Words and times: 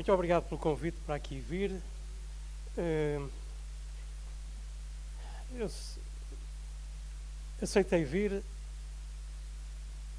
muito 0.00 0.14
obrigado 0.14 0.44
pelo 0.44 0.58
convite 0.58 0.96
para 1.04 1.16
aqui 1.16 1.38
vir. 1.38 1.72
Uh, 2.78 3.30
eu 5.52 5.70
aceitei 7.60 8.02
vir, 8.02 8.42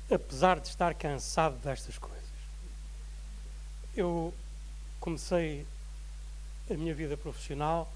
apesar 0.08 0.60
de 0.60 0.68
estar 0.68 0.94
cansado 0.94 1.58
destas 1.64 1.98
coisas. 1.98 2.30
Eu 3.96 4.32
comecei 5.00 5.66
a 6.70 6.76
minha 6.76 6.94
vida 6.94 7.18
profissional 7.18 7.92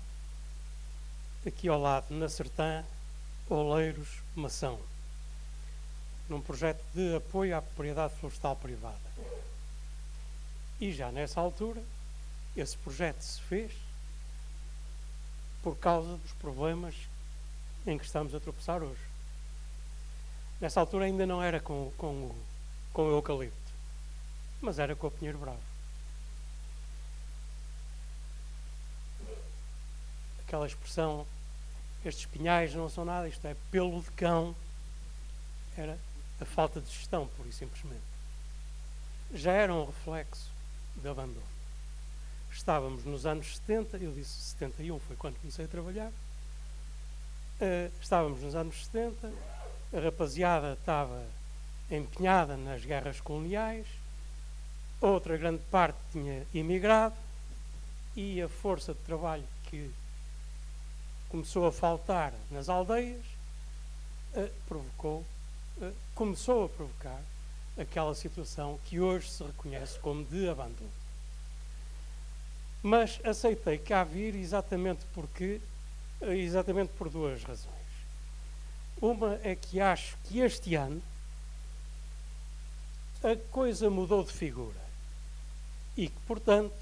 aqui 1.46 1.68
ao 1.68 1.80
lado, 1.80 2.08
na 2.10 2.28
Sertã, 2.28 2.84
Oleiros, 3.48 4.24
Mação, 4.36 4.80
num 6.28 6.42
projeto 6.42 6.84
de 6.96 7.16
apoio 7.16 7.56
à 7.56 7.62
propriedade 7.62 8.16
florestal 8.16 8.56
privada. 8.56 9.45
E 10.80 10.92
já 10.92 11.12
nessa 11.12 11.40
altura, 11.40 11.82
esse 12.56 12.76
projeto 12.78 13.22
se 13.22 13.42
fez 13.42 13.72
por 15.64 15.78
causa 15.78 16.18
dos 16.18 16.32
problemas 16.34 16.96
em 17.88 17.98
que 17.98 18.06
estamos 18.06 18.36
a 18.36 18.40
tropeçar 18.40 18.84
hoje. 18.84 19.02
Nessa 20.60 20.80
altura 20.80 21.06
ainda 21.06 21.26
não 21.26 21.42
era 21.42 21.60
com, 21.60 21.92
com, 21.98 22.36
com 22.94 23.04
o 23.04 23.12
eucalipto, 23.12 23.56
mas 24.62 24.80
era 24.80 24.96
com 24.96 25.08
o 25.08 25.12
pinheiro 25.12 25.38
bravo. 25.38 25.60
Aquela 30.46 30.68
expressão, 30.68 31.26
estes 32.04 32.26
pinhais 32.26 32.74
não 32.74 32.90
são 32.90 33.04
nada, 33.04 33.28
isto 33.28 33.46
é 33.48 33.56
pelo 33.72 34.02
de 34.02 34.12
cão, 34.12 34.56
era 35.78 35.98
a 36.40 36.46
falta 36.46 36.80
de 36.80 36.90
gestão, 36.92 37.28
pura 37.28 37.50
e 37.50 37.54
simplesmente. 37.54 38.04
Já 39.34 39.52
era 39.52 39.74
um 39.74 39.86
reflexo 39.86 40.55
de 41.02 41.08
abandono. 41.08 41.56
Estávamos 42.52 43.04
nos 43.04 43.26
anos 43.26 43.58
70, 43.58 43.98
eu 43.98 44.12
disse 44.12 44.32
71, 44.52 45.00
foi 45.00 45.16
quando 45.16 45.36
comecei 45.40 45.66
a 45.66 45.68
trabalhar. 45.68 46.10
Uh, 46.10 47.92
estávamos 48.02 48.42
nos 48.42 48.56
anos 48.56 48.86
70, 48.86 49.32
a 49.94 50.00
rapaziada 50.00 50.74
estava 50.74 51.26
empenhada 51.92 52.56
nas 52.58 52.84
guerras 52.84 53.20
coloniais, 53.20 53.86
outra 55.02 55.38
grande 55.38 55.62
parte 55.70 55.98
tinha 56.12 56.46
emigrado 56.54 57.16
e 58.16 58.42
a 58.42 58.48
força 58.48 58.94
de 58.94 59.00
trabalho 59.02 59.44
que 59.66 59.92
começou 61.30 61.68
a 61.68 61.72
faltar 61.72 62.34
nas 62.50 62.70
aldeias 62.70 63.26
uh, 64.34 64.50
provocou, 64.68 65.26
uh, 65.78 65.94
começou 66.14 66.66
a 66.66 66.70
provocar 66.70 67.22
aquela 67.78 68.16
situação 68.16 68.80
que 68.86 69.00
hoje 69.00 69.30
se 69.30 69.44
reconhece 69.44 70.00
como 70.00 70.24
de 70.24 70.48
abandono. 70.50 70.90
Mas 72.82 73.20
aceitei 73.24 73.78
cá 73.78 74.04
vir 74.04 74.36
exatamente 74.36 75.06
porque 75.14 75.60
exatamente 76.22 76.92
por 76.98 77.10
duas 77.10 77.44
razões. 77.44 77.76
Uma 79.02 79.40
é 79.44 79.56
que 79.56 79.82
acho 79.82 80.16
que 80.24 80.40
este 80.40 80.76
ano 80.76 81.02
a 83.24 83.36
coisa 83.52 83.90
mudou 83.90 84.24
de 84.24 84.32
figura 84.32 84.86
e 85.98 86.08
que, 86.08 86.20
portanto, 86.28 86.76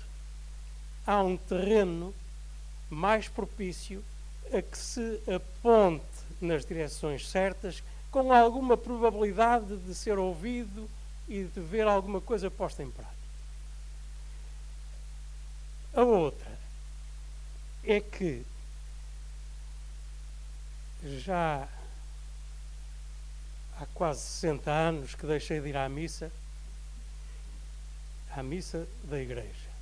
há 1.06 1.22
um 1.22 1.38
terreno 1.38 2.14
mais 2.90 3.28
propício 3.28 4.04
a 4.52 4.62
que 4.62 4.78
se 4.78 5.22
aponte 5.34 6.04
nas 6.42 6.66
direções 6.66 7.30
certas 7.30 7.82
com 8.14 8.32
alguma 8.32 8.78
probabilidade 8.78 9.76
de 9.76 9.96
ser 9.96 10.20
ouvido 10.20 10.88
e 11.28 11.46
de 11.46 11.60
ver 11.60 11.88
alguma 11.88 12.22
coisa 12.22 12.50
posta 12.52 12.84
em 12.84 12.92
prática. 12.92 13.18
A 15.96 16.04
outra 16.04 16.60
é 17.84 18.00
que 18.00 18.46
já 21.04 21.68
há 23.80 23.86
quase 23.96 24.22
60 24.22 24.70
anos 24.70 25.16
que 25.16 25.26
deixei 25.26 25.60
de 25.60 25.70
ir 25.70 25.78
à 25.78 25.90
missa, 25.90 26.32
à 28.30 28.44
missa 28.44 28.88
da 29.06 29.20
igreja. 29.20 29.74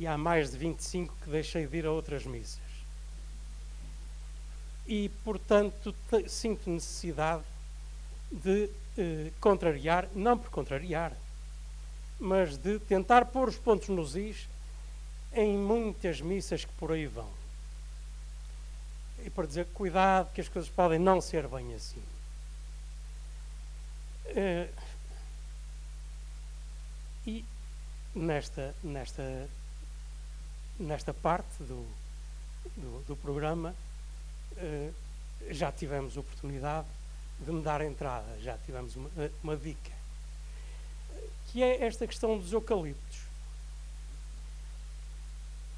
E 0.00 0.08
há 0.08 0.18
mais 0.18 0.50
de 0.50 0.58
25 0.58 1.14
que 1.22 1.30
deixei 1.30 1.68
de 1.68 1.76
ir 1.76 1.86
a 1.86 1.92
outras 1.92 2.26
missas 2.26 2.71
e, 4.86 5.08
portanto, 5.24 5.94
sinto 6.28 6.68
necessidade 6.68 7.44
de 8.30 8.68
eh, 8.96 9.30
contrariar, 9.40 10.08
não 10.14 10.36
por 10.36 10.50
contrariar, 10.50 11.12
mas 12.18 12.56
de 12.56 12.78
tentar 12.80 13.26
pôr 13.26 13.48
os 13.48 13.56
pontos 13.56 13.88
nos 13.88 14.16
is 14.16 14.48
em 15.32 15.56
muitas 15.56 16.20
missas 16.20 16.64
que 16.64 16.72
por 16.74 16.92
aí 16.92 17.06
vão. 17.06 17.28
E 19.24 19.30
para 19.30 19.46
dizer 19.46 19.66
cuidado, 19.72 20.32
que 20.32 20.40
as 20.40 20.48
coisas 20.48 20.70
podem 20.70 20.98
não 20.98 21.20
ser 21.20 21.46
bem 21.46 21.74
assim. 21.74 22.02
Eh, 24.26 24.68
e 27.26 27.44
nesta, 28.14 28.74
nesta, 28.82 29.48
nesta 30.78 31.14
parte 31.14 31.62
do, 31.62 31.86
do, 32.76 33.04
do 33.06 33.16
programa, 33.16 33.74
eh, 34.56 34.90
já 35.50 35.72
tivemos 35.72 36.16
oportunidade 36.16 36.86
de 37.40 37.52
me 37.52 37.62
dar 37.62 37.80
entrada, 37.80 38.38
já 38.40 38.56
tivemos 38.58 38.94
uma, 38.96 39.10
eh, 39.18 39.30
uma 39.42 39.56
dica, 39.56 39.92
que 41.48 41.62
é 41.62 41.84
esta 41.84 42.06
questão 42.06 42.38
dos 42.38 42.52
eucaliptos. 42.52 43.20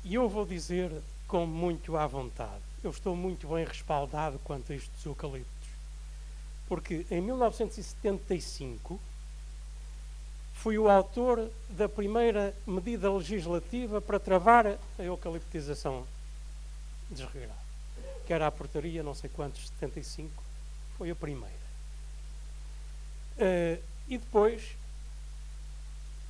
E 0.04 0.14
eu 0.14 0.28
vou 0.28 0.44
dizer 0.44 0.90
com 1.26 1.46
muito 1.46 1.96
à 1.96 2.06
vontade, 2.06 2.62
eu 2.82 2.90
estou 2.90 3.16
muito 3.16 3.48
bem 3.48 3.64
respaldado 3.64 4.38
quanto 4.44 4.72
a 4.72 4.76
isto 4.76 4.91
dos 4.92 5.06
eucaliptos, 5.06 5.68
porque 6.68 7.06
em 7.10 7.20
1975 7.20 9.00
fui 10.54 10.78
o 10.78 10.88
autor 10.88 11.50
da 11.70 11.88
primeira 11.88 12.54
medida 12.66 13.10
legislativa 13.10 14.00
para 14.00 14.20
travar 14.20 14.66
a 14.98 15.02
eucaliptização 15.02 16.06
desregrada 17.10 17.63
que 18.26 18.32
era 18.32 18.46
a 18.46 18.50
portaria, 18.50 19.02
não 19.02 19.14
sei 19.14 19.30
quantos, 19.30 19.68
75, 19.68 20.42
foi 20.96 21.10
a 21.10 21.14
primeira. 21.14 21.64
Uh, 23.36 23.82
e 24.08 24.18
depois, 24.18 24.76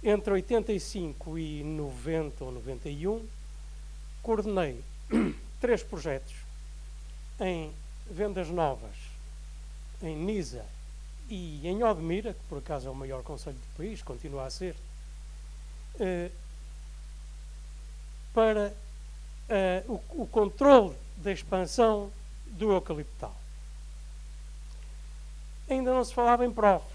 entre 0.03 0.33
85 0.33 1.39
e 1.39 1.63
90 1.63 2.45
ou 2.45 2.53
91, 2.53 3.27
coordenei 4.23 4.83
três 5.61 5.83
projetos 5.83 6.35
em 7.41 7.73
vendas 8.11 8.49
novas, 8.49 8.97
em 10.03 10.17
Nisa 10.17 10.65
e 11.29 11.67
em 11.67 11.83
Odmira, 11.83 12.35
que 12.35 12.45
por 12.49 12.59
acaso 12.59 12.89
é 12.89 12.91
o 12.91 12.95
maior 12.95 13.23
conselho 13.23 13.57
do 13.57 13.77
país, 13.77 14.03
continua 14.03 14.47
a 14.47 14.51
ser, 14.51 14.75
uh, 15.95 16.31
para 18.33 18.75
uh, 19.89 19.93
o, 19.93 20.23
o 20.23 20.27
controle 20.27 20.95
da 21.17 21.33
expansão 21.33 22.11
do 22.47 22.73
eucaliptal. 22.73 23.35
Ainda 25.69 25.93
não 25.93 26.05
se 26.05 26.13
falava 26.13 26.45
em 26.45 26.53
profes 26.53 26.93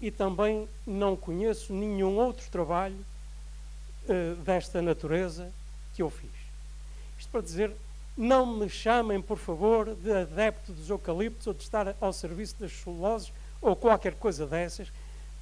e 0.00 0.10
também 0.10 0.68
não 0.86 1.16
conheço 1.16 1.72
nenhum 1.72 2.16
outro 2.16 2.48
trabalho 2.50 2.98
uh, 4.08 4.34
desta 4.42 4.82
natureza 4.82 5.50
que 5.94 6.02
eu 6.02 6.10
fiz. 6.10 6.30
Isto 7.18 7.30
para 7.30 7.40
dizer, 7.40 7.72
não 8.16 8.44
me 8.44 8.68
chamem, 8.68 9.22
por 9.22 9.38
favor, 9.38 9.94
de 9.94 10.12
adepto 10.12 10.72
dos 10.72 10.90
eucaliptos 10.90 11.46
ou 11.46 11.54
de 11.54 11.62
estar 11.62 11.94
ao 12.00 12.12
serviço 12.12 12.56
das 12.58 12.72
celuloses 12.72 13.32
ou 13.60 13.76
qualquer 13.76 14.14
coisa 14.14 14.46
dessas, 14.46 14.92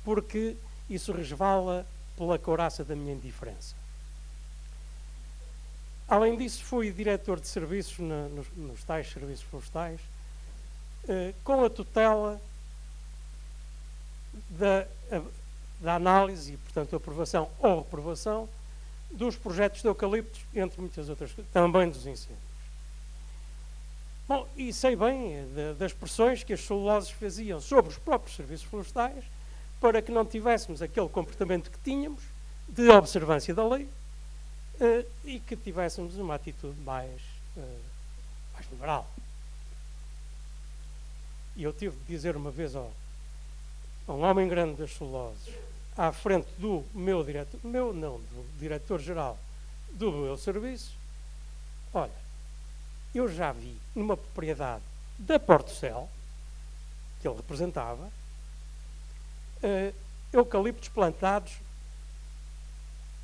porque 0.05 0.57
isso 0.89 1.11
resvala 1.13 1.87
pela 2.16 2.39
couraça 2.39 2.84
da 2.84 2.95
minha 2.95 3.15
indiferença. 3.15 3.79
Além 6.10 6.36
disso, 6.36 6.65
fui 6.65 6.91
diretor 6.91 7.39
de 7.39 7.47
serviços 7.47 8.01
na, 8.01 8.28
nos, 8.30 8.48
nos, 8.57 8.83
tais 8.83 9.09
serviços 9.09 9.45
florestais, 9.45 10.01
eh, 11.09 11.33
com 11.45 11.65
a 11.65 11.71
tutela 11.71 12.42
da, 14.51 14.89
a, 15.12 15.22
da 15.80 15.95
análise 15.95 16.54
e, 16.54 16.57
portanto, 16.57 16.97
aprovação 16.97 17.48
ou 17.60 17.78
reprovação 17.78 18.48
dos 19.09 19.36
projetos 19.36 19.83
de 19.83 19.86
eucaliptos, 19.86 20.41
entre 20.53 20.80
muitas 20.80 21.09
outras 21.09 21.30
coisas, 21.30 21.53
também 21.53 21.89
dos 21.89 22.04
incêndios. 22.04 22.51
Bom, 24.27 24.48
e 24.56 24.72
sei 24.72 24.97
bem 24.97 25.36
eh, 25.36 25.45
de, 25.54 25.78
das 25.78 25.92
pressões 25.92 26.42
que 26.42 26.53
as 26.53 26.60
celuloses 26.60 27.10
faziam 27.10 27.60
sobre 27.60 27.92
os 27.92 27.98
próprios 27.98 28.34
serviços 28.34 28.66
florestais 28.66 29.22
para 29.80 30.03
que 30.03 30.10
não 30.10 30.27
tivéssemos 30.27 30.83
aquele 30.83 31.09
comportamento 31.09 31.71
que 31.71 31.78
tínhamos 31.84 32.24
de 32.68 32.89
observância 32.89 33.54
da 33.54 33.65
lei 33.65 33.89
uh, 34.80 35.06
e 35.24 35.38
que 35.41 35.56
tivéssemos 35.56 36.16
uma 36.16 36.34
atitude 36.34 36.78
mais, 36.80 37.21
uh, 37.56 37.80
mais 38.54 38.68
liberal. 38.71 39.09
E 41.56 41.62
eu 41.62 41.72
tive 41.72 41.97
de 41.97 42.04
dizer 42.06 42.36
uma 42.36 42.50
vez 42.50 42.74
a 42.74 42.86
um 44.09 44.22
homem 44.22 44.48
grande 44.48 44.77
das 44.77 44.92
celuloses, 44.92 45.54
à 45.97 46.10
frente 46.10 46.48
do 46.59 46.84
meu 46.94 47.22
diretor, 47.22 47.60
meu 47.62 47.92
não, 47.92 48.18
do 48.18 48.59
diretor-geral 48.59 49.38
do 49.92 50.10
meu 50.10 50.36
serviço, 50.36 50.97
olha, 51.92 52.10
eu 53.15 53.28
já 53.28 53.53
vi 53.53 53.77
numa 53.94 54.16
propriedade 54.16 54.82
da 55.18 55.38
Portocel, 55.38 56.09
que 57.21 57.28
ele 57.28 57.36
representava, 57.36 58.04
uh, 59.62 59.94
eucaliptos 60.32 60.88
plantados 60.88 61.53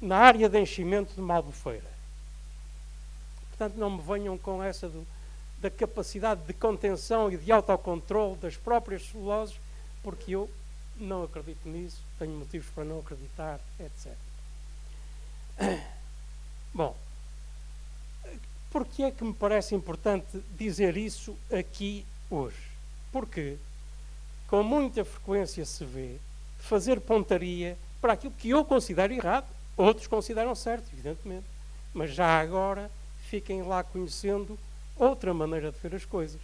na 0.01 0.19
área 0.19 0.49
de 0.49 0.61
enchimento 0.61 1.15
de 1.15 1.21
Malbufeira. 1.21 1.91
Portanto, 3.51 3.77
não 3.77 3.91
me 3.91 4.03
venham 4.03 4.37
com 4.37 4.63
essa 4.63 4.89
do, 4.89 5.07
da 5.61 5.71
capacidade 5.71 6.43
de 6.43 6.53
contenção 6.53 7.31
e 7.31 7.37
de 7.37 7.51
autocontrole 7.51 8.37
das 8.37 8.57
próprias 8.57 9.07
celuloses, 9.07 9.57
porque 10.03 10.33
eu 10.33 10.51
não 10.97 11.25
acredito 11.25 11.69
nisso, 11.69 12.01
tenho 12.19 12.33
motivos 12.33 12.69
para 12.75 12.85
não 12.85 13.01
acreditar, 13.01 13.61
etc. 13.81 14.13
Bom, 16.75 16.95
porque 18.71 19.03
é 19.05 19.11
que 19.11 19.25
me 19.25 19.33
parece 19.33 19.75
importante 19.75 20.43
dizer 20.59 20.97
isso 20.97 21.37
aqui 21.51 22.05
hoje? 22.31 22.71
Porque 23.11 23.57
com 24.49 24.63
muita 24.63 25.05
frequência 25.05 25.65
se 25.65 25.85
vê 25.85 26.17
fazer 26.59 27.01
pontaria 27.01 27.77
para 28.01 28.13
aquilo 28.13 28.33
que 28.35 28.51
eu 28.51 28.65
considero 28.65 29.13
errado, 29.13 29.47
outros 29.77 30.07
consideram 30.07 30.55
certo, 30.55 30.89
evidentemente. 30.93 31.47
Mas 31.93 32.11
já 32.13 32.41
agora 32.41 32.91
fiquem 33.29 33.63
lá 33.63 33.83
conhecendo 33.83 34.59
outra 34.97 35.35
maneira 35.35 35.71
de 35.71 35.79
ver 35.79 35.95
as 35.95 36.05
coisas. 36.05 36.41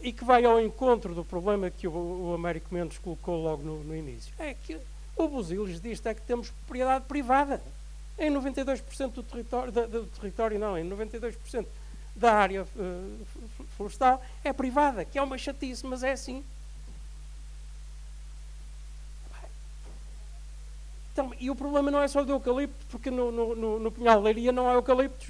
E 0.00 0.12
que 0.12 0.24
vai 0.24 0.44
ao 0.44 0.60
encontro 0.60 1.14
do 1.14 1.24
problema 1.24 1.70
que 1.70 1.86
o, 1.86 2.30
o 2.30 2.34
Américo 2.34 2.74
Mendes 2.74 2.98
colocou 2.98 3.40
logo 3.42 3.62
no, 3.62 3.84
no 3.84 3.96
início. 3.96 4.32
É 4.38 4.54
que 4.54 4.78
o 5.16 5.28
Busilis 5.28 5.80
diz 5.80 6.04
é 6.04 6.14
que 6.14 6.22
temos 6.22 6.50
propriedade 6.50 7.04
privada. 7.06 7.62
Em 8.18 8.30
92% 8.30 9.12
do 9.12 9.22
território, 9.22 9.72
do, 9.72 9.86
do 9.86 10.06
território, 10.06 10.58
não, 10.58 10.76
em 10.76 10.88
92% 10.88 11.66
da 12.14 12.34
área 12.34 12.62
uh, 12.62 13.26
florestal 13.76 14.22
é 14.44 14.52
privada, 14.52 15.04
que 15.04 15.18
é 15.18 15.22
uma 15.22 15.38
chatice, 15.38 15.86
mas 15.86 16.02
é 16.02 16.12
assim. 16.12 16.44
Então, 21.12 21.31
e 21.42 21.50
o 21.50 21.56
problema 21.56 21.90
não 21.90 22.00
é 22.00 22.06
só 22.06 22.22
do 22.22 22.30
eucalipto, 22.30 22.86
porque 22.88 23.10
no, 23.10 23.32
no, 23.32 23.56
no, 23.56 23.78
no 23.80 23.90
Pinhal 23.90 24.22
Leiria 24.22 24.52
não 24.52 24.68
há 24.68 24.74
eucaliptos. 24.74 25.28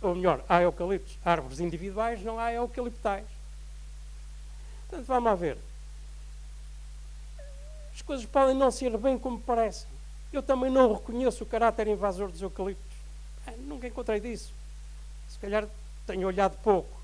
Ou 0.00 0.14
melhor, 0.14 0.44
há 0.48 0.62
eucaliptos, 0.62 1.18
árvores 1.24 1.58
individuais, 1.58 2.22
não 2.22 2.38
há 2.38 2.52
eucaliptais. 2.52 3.26
Portanto, 4.88 5.06
vamos 5.08 5.32
a 5.32 5.34
ver. 5.34 5.58
As 7.92 8.00
coisas 8.02 8.24
podem 8.26 8.54
não 8.54 8.70
ser 8.70 8.96
bem 8.96 9.18
como 9.18 9.40
parecem. 9.40 9.88
Eu 10.32 10.40
também 10.40 10.70
não 10.70 10.92
reconheço 10.92 11.42
o 11.42 11.46
caráter 11.46 11.88
invasor 11.88 12.30
dos 12.30 12.40
eucaliptos. 12.40 12.96
É, 13.44 13.56
nunca 13.56 13.88
encontrei 13.88 14.20
disso. 14.20 14.54
Se 15.28 15.36
calhar 15.40 15.66
tenho 16.06 16.28
olhado 16.28 16.56
pouco. 16.62 16.96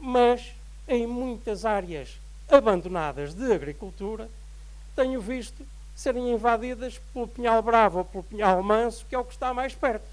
Mas 0.00 0.52
em 0.88 1.06
muitas 1.06 1.64
áreas 1.64 2.18
abandonadas 2.50 3.34
de 3.34 3.52
agricultura, 3.52 4.28
tenho 4.96 5.20
visto 5.20 5.64
serem 5.94 6.32
invadidas 6.32 6.98
pelo 7.12 7.28
Pinhal 7.28 7.62
Bravo 7.62 7.98
ou 7.98 8.04
pelo 8.04 8.24
Pinhal 8.24 8.62
Manso, 8.62 9.06
que 9.06 9.14
é 9.14 9.18
o 9.18 9.24
que 9.24 9.32
está 9.32 9.52
mais 9.52 9.74
perto. 9.74 10.06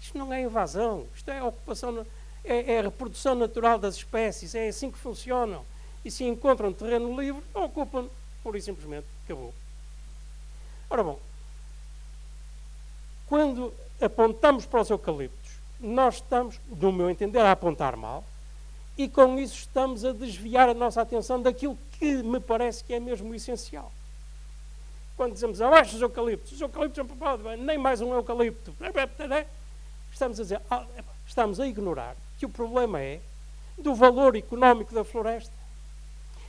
Isto 0.00 0.18
não 0.18 0.32
é 0.32 0.42
invasão, 0.42 1.06
isto 1.14 1.30
é 1.30 1.42
ocupação, 1.42 2.06
é, 2.44 2.74
é 2.74 2.78
a 2.80 2.82
reprodução 2.82 3.34
natural 3.34 3.78
das 3.78 3.96
espécies, 3.96 4.54
é 4.54 4.68
assim 4.68 4.90
que 4.90 4.98
funcionam. 4.98 5.64
E 6.04 6.10
se 6.10 6.24
encontram 6.24 6.72
terreno 6.72 7.18
livre, 7.18 7.42
ocupam, 7.54 8.08
pura 8.42 8.58
e 8.58 8.62
simplesmente, 8.62 9.06
acabou. 9.24 9.54
Ora 10.90 11.02
bom, 11.02 11.18
quando 13.26 13.72
apontamos 14.00 14.66
para 14.66 14.82
os 14.82 14.90
eucaliptos, 14.90 15.52
nós 15.80 16.16
estamos, 16.16 16.60
no 16.68 16.92
meu 16.92 17.08
entender, 17.08 17.40
a 17.40 17.52
apontar 17.52 17.96
mal, 17.96 18.22
e 18.96 19.08
com 19.08 19.38
isso 19.38 19.56
estamos 19.56 20.04
a 20.04 20.12
desviar 20.12 20.68
a 20.68 20.74
nossa 20.74 21.00
atenção 21.00 21.40
daquilo 21.40 21.76
que 21.92 22.22
me 22.22 22.38
parece 22.38 22.84
que 22.84 22.92
é 22.92 23.00
mesmo 23.00 23.34
essencial. 23.34 23.90
Quando 25.16 25.34
dizemos 25.34 25.60
abaixo 25.60 25.94
os 25.94 26.02
eucaliptos, 26.02 26.52
os 26.52 26.60
eucaliptos 26.60 27.06
não 27.06 27.56
nem 27.58 27.78
mais 27.78 28.00
um 28.00 28.12
eucalipto, 28.12 28.74
estamos 30.12 30.40
a 30.40 30.42
dizer, 30.42 30.60
ah, 30.70 30.84
estamos 31.26 31.60
a 31.60 31.66
ignorar 31.66 32.16
que 32.38 32.46
o 32.46 32.48
problema 32.48 33.00
é 33.00 33.20
do 33.78 33.94
valor 33.94 34.36
económico 34.36 34.94
da 34.94 35.04
floresta. 35.04 35.52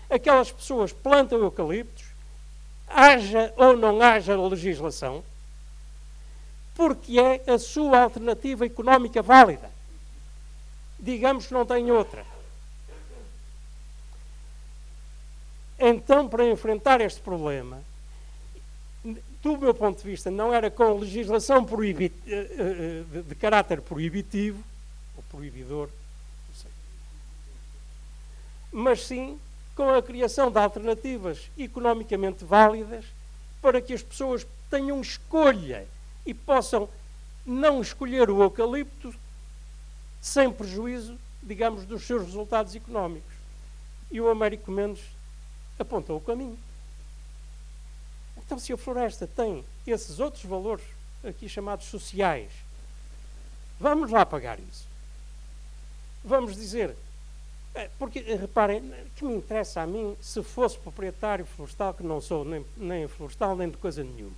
Aquelas 0.10 0.52
pessoas 0.52 0.92
plantam 0.92 1.40
eucaliptos, 1.40 2.06
haja 2.88 3.54
ou 3.56 3.76
não 3.76 4.02
haja 4.02 4.36
legislação, 4.36 5.24
porque 6.76 7.20
é 7.20 7.44
a 7.52 7.58
sua 7.58 8.02
alternativa 8.02 8.66
económica 8.66 9.22
válida. 9.22 9.72
Digamos 11.00 11.48
que 11.48 11.54
não 11.54 11.66
tem 11.66 11.92
outra. 11.92 12.26
Então, 15.78 16.28
para 16.28 16.50
enfrentar 16.50 17.02
este 17.02 17.22
problema, 17.22 17.82
do 19.54 19.60
meu 19.60 19.76
ponto 19.76 20.02
de 20.02 20.10
vista, 20.10 20.32
não 20.32 20.52
era 20.52 20.72
com 20.72 20.98
legislação 20.98 21.68
eh, 21.92 22.12
eh, 22.28 23.22
de, 23.22 23.36
caráter 23.36 23.80
proibitivo, 23.80 24.64
ou 25.16 25.24
proibidor, 25.30 25.88
mas 28.72 29.06
sim 29.06 29.40
com 29.76 29.88
a 29.90 30.02
criação 30.02 30.50
de 30.50 30.58
alternativas 30.58 31.52
economicamente 31.58 32.44
válidas 32.44 33.06
para 33.62 33.80
que 33.80 33.94
as 33.94 34.02
pessoas 34.02 34.48
tenham 34.68 35.00
escolha 35.00 35.86
e 36.26 36.34
possam 36.34 36.90
não 37.46 37.82
escolher 37.82 38.32
o 38.32 38.42
eucalipto 38.42 39.14
sem 40.20 40.52
prejuízo, 40.52 41.20
digamos, 41.44 41.86
dos 41.86 42.02
seus 42.02 42.24
resultados 42.26 42.76
económicos. 42.76 43.34
E 44.10 44.20
o 44.20 44.28
Américo 44.28 44.72
Mendes 44.72 45.04
apontou 45.78 46.18
o 46.18 46.22
caminho. 46.22 46.58
Então, 48.46 48.60
se 48.60 48.72
a 48.72 48.78
floresta 48.78 49.28
tem 49.28 49.66
esses 49.88 50.20
outros 50.20 50.44
valores, 50.46 50.86
aqui 51.24 51.50
chamados 51.50 51.88
sociais, 51.88 52.52
vamos 53.80 54.12
lá 54.12 54.26
pagar 54.26 54.60
isso. 54.60 54.88
Vamos 56.24 56.56
dizer, 56.56 56.96
é, 57.74 57.90
porque 57.98 58.20
reparem, 58.20 58.94
que 59.16 59.26
me 59.26 59.36
interessa 59.36 59.82
a 59.82 59.88
mim 59.88 60.16
se 60.22 60.44
fosse 60.44 60.78
proprietário 60.78 61.46
florestal, 61.46 61.94
que 61.94 62.04
não 62.04 62.22
sou 62.22 62.46
nem, 62.46 62.64
nem 62.78 63.08
florestal 63.08 63.56
nem 63.56 63.70
de 63.70 63.78
coisa 63.78 64.04
nenhuma. 64.04 64.36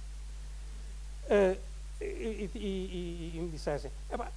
Uh, 1.26 1.58
e, 2.00 2.06
e, 2.06 2.52
e, 2.56 3.32
e, 3.36 3.40
me 3.42 3.50
dissessem: 3.50 3.92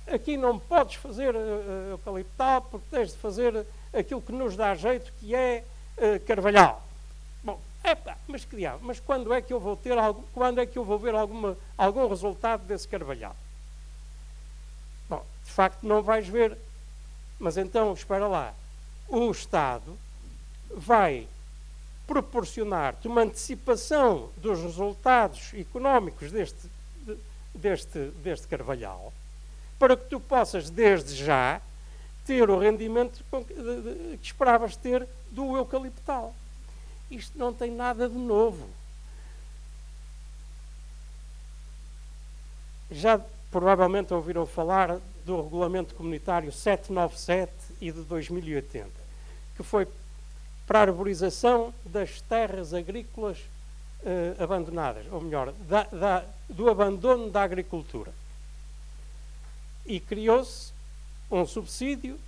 aqui 0.08 0.36
não 0.36 0.58
podes 0.58 0.96
fazer 0.96 1.36
uh, 1.36 1.90
eucaliptal 1.90 2.62
porque 2.62 2.86
tens 2.90 3.10
de 3.12 3.18
fazer 3.18 3.64
aquilo 3.92 4.20
que 4.20 4.32
nos 4.32 4.56
dá 4.56 4.74
jeito, 4.74 5.12
que 5.20 5.34
é 5.34 5.62
uh, 5.96 6.20
carvalhal. 6.26 6.84
Epá, 7.82 8.16
mas 8.28 8.44
que 8.44 8.56
diabo, 8.56 8.84
mas 8.84 9.00
quando 9.00 9.32
é 9.32 9.40
que 9.40 9.52
eu 9.52 9.58
vou 9.58 9.76
ter 9.76 9.96
algo, 9.96 10.28
quando 10.34 10.60
é 10.60 10.66
que 10.66 10.78
eu 10.78 10.84
vou 10.84 10.98
ver 10.98 11.14
alguma, 11.14 11.56
algum 11.76 12.06
resultado 12.08 12.64
desse 12.64 12.86
carvalhal? 12.86 13.34
Bom, 15.08 15.24
de 15.44 15.50
facto 15.50 15.82
não 15.82 16.02
vais 16.02 16.28
ver. 16.28 16.56
Mas 17.38 17.56
então, 17.56 17.92
espera 17.94 18.28
lá, 18.28 18.54
o 19.08 19.30
Estado 19.30 19.98
vai 20.76 21.26
proporcionar-te 22.06 23.08
uma 23.08 23.22
antecipação 23.22 24.30
dos 24.36 24.60
resultados 24.60 25.54
económicos 25.54 26.30
deste, 26.30 26.70
deste, 27.54 27.98
deste 28.22 28.46
carvalhal, 28.46 29.12
para 29.78 29.96
que 29.96 30.04
tu 30.04 30.20
possas, 30.20 30.68
desde 30.68 31.14
já, 31.14 31.62
ter 32.26 32.50
o 32.50 32.58
rendimento 32.58 33.24
que 34.20 34.26
esperavas 34.26 34.76
ter 34.76 35.08
do 35.30 35.56
eucaliptal. 35.56 36.34
Isto 37.10 37.38
não 37.38 37.52
tem 37.52 37.70
nada 37.70 38.08
de 38.08 38.16
novo. 38.16 38.68
Já 42.90 43.20
provavelmente 43.50 44.14
ouviram 44.14 44.46
falar 44.46 44.98
do 45.24 45.42
Regulamento 45.42 45.94
Comunitário 45.94 46.52
797 46.52 47.52
e 47.80 47.92
de 47.92 48.02
2080, 48.02 48.88
que 49.56 49.62
foi 49.62 49.86
para 50.66 50.78
a 50.78 50.82
arborização 50.82 51.74
das 51.84 52.20
terras 52.20 52.72
agrícolas 52.72 53.38
eh, 54.04 54.34
abandonadas, 54.38 55.04
ou 55.10 55.20
melhor, 55.20 55.52
da, 55.68 55.82
da, 55.84 56.24
do 56.48 56.70
abandono 56.70 57.28
da 57.28 57.42
agricultura. 57.42 58.12
E 59.84 59.98
criou-se 59.98 60.72
um 61.30 61.44
subsídio 61.46 62.18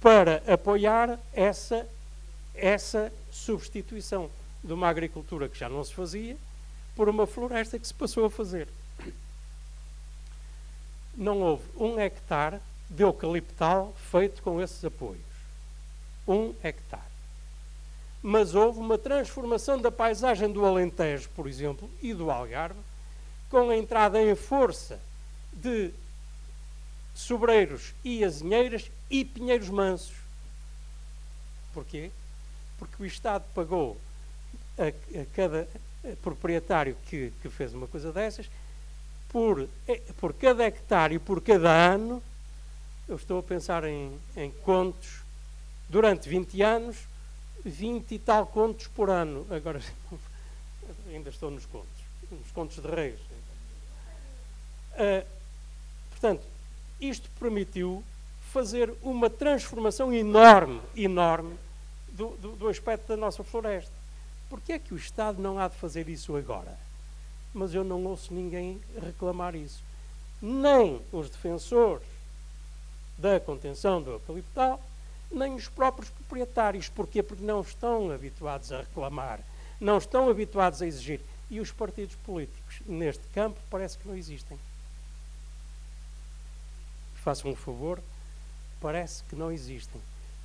para 0.00 0.42
apoiar 0.46 1.18
essa, 1.32 1.88
essa 2.56 3.12
substituição 3.30 4.30
de 4.62 4.72
uma 4.72 4.88
agricultura 4.88 5.48
que 5.48 5.58
já 5.58 5.68
não 5.68 5.84
se 5.84 5.94
fazia 5.94 6.36
por 6.94 7.08
uma 7.08 7.26
floresta 7.26 7.78
que 7.78 7.86
se 7.86 7.94
passou 7.94 8.24
a 8.24 8.30
fazer. 8.30 8.68
Não 11.16 11.40
houve 11.40 11.64
um 11.76 11.98
hectare 11.98 12.58
de 12.90 13.02
eucaliptal 13.02 13.94
feito 14.10 14.42
com 14.42 14.60
esses 14.60 14.84
apoios. 14.84 15.20
Um 16.26 16.54
hectare. 16.62 17.02
mas 18.22 18.54
houve 18.54 18.80
uma 18.80 18.98
transformação 18.98 19.80
da 19.80 19.90
paisagem 19.90 20.50
do 20.50 20.64
Alentejo, 20.64 21.28
por 21.36 21.46
exemplo, 21.46 21.88
e 22.02 22.12
do 22.12 22.30
Algarve, 22.30 22.80
com 23.48 23.70
a 23.70 23.76
entrada 23.76 24.20
em 24.20 24.34
força 24.34 25.00
de 25.52 25.92
sobreiros 27.14 27.94
e 28.02 28.24
azinheiras 28.24 28.90
e 29.08 29.24
pinheiros 29.24 29.68
mansos. 29.68 30.16
Porquê? 31.72 32.10
Porque 32.78 33.02
o 33.02 33.06
Estado 33.06 33.44
pagou 33.54 33.96
a, 34.78 34.88
a 34.88 35.24
cada 35.34 35.68
proprietário 36.22 36.96
que, 37.06 37.32
que, 37.42 37.48
fez 37.48 37.74
uma 37.74 37.86
coisa 37.86 38.12
dessas, 38.12 38.48
por, 39.28 39.68
eh, 39.88 40.02
por 40.18 40.32
cada 40.34 40.64
hectare, 40.64 41.18
por 41.18 41.40
cada 41.42 41.70
ano, 41.70 42.22
eu 43.08 43.16
estou 43.16 43.38
a 43.38 43.42
pensar 43.42 43.84
em, 43.84 44.16
em 44.36 44.50
contos, 44.50 45.20
durante 45.88 46.28
20 46.28 46.62
anos, 46.62 46.96
20 47.64 48.14
e 48.14 48.18
tal 48.18 48.46
contos 48.46 48.86
por 48.88 49.10
ano. 49.10 49.46
Agora, 49.50 49.80
ainda 51.12 51.30
estou 51.30 51.50
nos 51.50 51.66
contos, 51.66 51.88
nos 52.30 52.50
contos 52.52 52.76
de 52.78 52.88
reis. 52.88 53.20
Uh, 54.92 55.26
portanto, 56.10 56.42
isto 57.00 57.28
permitiu 57.38 58.02
fazer 58.52 58.92
uma 59.02 59.28
transformação 59.28 60.12
enorme, 60.12 60.80
enorme, 60.96 61.56
do, 62.16 62.36
do, 62.36 62.56
do 62.56 62.68
aspecto 62.68 63.06
da 63.08 63.16
nossa 63.16 63.44
floresta. 63.44 63.92
Porquê 64.48 64.74
é 64.74 64.78
que 64.78 64.94
o 64.94 64.96
Estado 64.96 65.40
não 65.40 65.58
há 65.58 65.68
de 65.68 65.76
fazer 65.76 66.08
isso 66.08 66.36
agora? 66.36 66.76
Mas 67.52 67.74
eu 67.74 67.84
não 67.84 68.04
ouço 68.04 68.32
ninguém 68.32 68.80
reclamar 69.02 69.54
isso. 69.54 69.82
Nem 70.40 71.00
os 71.12 71.28
defensores 71.30 72.06
da 73.18 73.40
contenção 73.40 74.02
do 74.02 74.12
eucaliptal, 74.12 74.80
nem 75.30 75.54
os 75.54 75.68
próprios 75.68 76.10
proprietários. 76.10 76.88
Porquê? 76.88 77.22
Porque 77.22 77.44
não 77.44 77.60
estão 77.60 78.10
habituados 78.10 78.72
a 78.72 78.78
reclamar, 78.78 79.40
não 79.80 79.98
estão 79.98 80.28
habituados 80.28 80.82
a 80.82 80.86
exigir. 80.86 81.20
E 81.48 81.60
os 81.60 81.70
partidos 81.70 82.16
políticos, 82.16 82.80
neste 82.86 83.22
campo, 83.28 83.58
parece 83.70 83.96
que 83.98 84.08
não 84.08 84.16
existem. 84.16 84.58
Façam 87.22 87.50
um 87.50 87.56
favor, 87.56 88.00
parece 88.80 89.22
que 89.24 89.36
não 89.36 89.50
existem. 89.50 90.00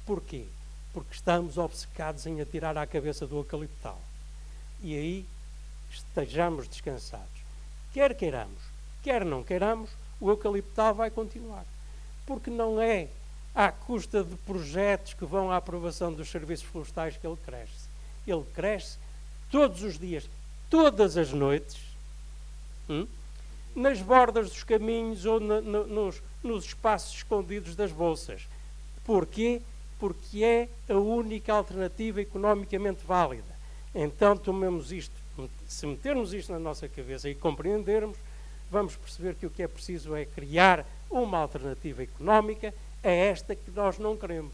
Porquê? 0.06 0.46
Porque 0.94 1.14
estamos 1.14 1.58
obcecados 1.58 2.26
em 2.26 2.42
atirar 2.42 2.78
à 2.78 2.86
cabeça 2.86 3.26
do 3.26 3.38
eucaliptal. 3.38 4.00
E 4.82 4.96
aí 4.96 5.26
estejamos 5.90 6.68
descansados. 6.68 7.28
Quer 7.94 8.16
queiramos, 8.16 8.62
quer 9.04 9.26
não 9.26 9.44
queiramos, 9.44 9.90
o 10.20 10.30
eucaliptal 10.30 10.94
vai 10.94 11.10
continuar. 11.10 11.66
Porque 12.26 12.50
não 12.50 12.80
é 12.80 13.08
à 13.54 13.72
custa 13.72 14.24
de 14.24 14.36
projetos 14.38 15.14
que 15.14 15.26
vão 15.26 15.52
à 15.52 15.58
aprovação 15.58 16.14
dos 16.14 16.30
serviços 16.30 16.66
florestais 16.66 17.18
que 17.18 17.28
ele 17.28 17.38
cresce. 17.46 17.90
Ele 18.26 18.46
cresce 18.54 18.98
todos 19.50 19.84
os 19.84 19.98
dias, 19.98 20.30
todas 20.70 21.18
as 21.18 21.32
noites, 21.32 21.78
hum? 22.90 23.06
nas 23.76 24.02
bordas 24.02 24.50
dos 24.50 24.64
caminhos 24.64 25.26
ou 25.26 25.40
na, 25.40 25.62
na, 25.62 25.84
nos, 25.84 26.22
nos 26.44 26.66
espaços 26.66 27.18
escondidos 27.18 27.76
das 27.76 27.92
bolsas. 27.92 28.48
Porquê? 29.04 29.62
Porque 30.02 30.44
é 30.44 30.68
a 30.90 30.98
única 30.98 31.54
alternativa 31.54 32.20
economicamente 32.20 33.06
válida. 33.06 33.56
Então 33.94 34.36
tomemos 34.36 34.92
isto, 34.92 35.14
se 35.68 35.86
metermos 35.86 36.34
isto 36.34 36.52
na 36.52 36.58
nossa 36.58 36.90
cabeça 36.90 37.30
e 37.30 37.36
compreendermos, 37.36 38.18
vamos 38.72 38.96
perceber 38.96 39.36
que 39.36 39.46
o 39.46 39.50
que 39.52 39.62
é 39.62 39.68
preciso 39.68 40.16
é 40.16 40.26
criar 40.26 40.88
uma 41.08 41.38
alternativa 41.38 42.02
económica 42.02 42.74
a 43.04 43.10
esta 43.10 43.56
que 43.56 43.70
nós 43.70 44.00
não 44.00 44.18
queremos. 44.18 44.54